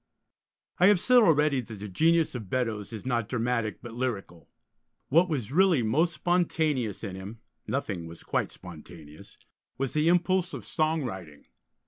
[0.79, 4.49] I have said already that the genius of Beddoes is not dramatic, but lyrical.
[5.09, 9.37] What was really most spontaneous in him (nothing was quite spontaneous)
[9.77, 11.45] was the impulse of song writing.